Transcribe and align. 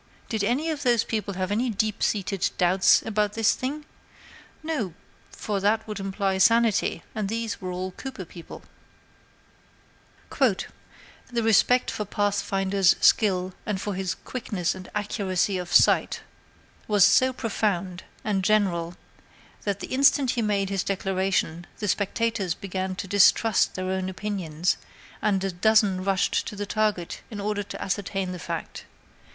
Did 0.29 0.43
any 0.43 0.71
of 0.71 0.81
those 0.81 1.03
people 1.03 1.35
have 1.35 1.51
any 1.51 1.69
deep 1.69 2.01
seated 2.01 2.49
doubts 2.57 3.03
about 3.03 3.33
this 3.33 3.53
thing? 3.53 3.85
No; 4.63 4.95
for 5.31 5.59
that 5.59 5.87
would 5.87 5.99
imply 5.99 6.39
sanity, 6.39 7.03
and 7.13 7.29
these 7.29 7.61
were 7.61 7.69
all 7.69 7.91
Cooper 7.91 8.25
people. 8.25 8.63
"The 10.39 11.43
respect 11.43 11.91
for 11.91 12.03
Pathfinder's 12.03 12.95
skill 12.99 13.53
and 13.63 13.79
for 13.79 13.93
his 13.93 14.15
'quickness 14.15 14.73
and 14.73 14.89
accuracy 14.95 15.59
of 15.59 15.71
sight'" 15.71 16.21
(the 16.21 16.21
italics 16.21 16.21
['']are 16.23 16.81
mine) 16.87 16.95
"was 16.95 17.05
so 17.05 17.31
profound 17.31 18.03
and 18.23 18.43
general, 18.43 18.95
that 19.65 19.81
the 19.81 19.93
instant 19.93 20.31
he 20.31 20.41
made 20.41 20.69
this 20.69 20.83
declaration 20.83 21.67
the 21.77 21.87
spectators 21.87 22.55
began 22.55 22.95
to 22.95 23.07
distrust 23.07 23.75
their 23.75 23.91
own 23.91 24.09
opinions, 24.09 24.77
and 25.21 25.43
a 25.43 25.51
dozen 25.51 26.03
rushed 26.03 26.47
to 26.47 26.55
the 26.55 26.65
target 26.65 27.21
in 27.29 27.39
order 27.39 27.61
to 27.61 27.79
ascertain 27.79 28.31
the 28.31 28.39
fact. 28.39 28.85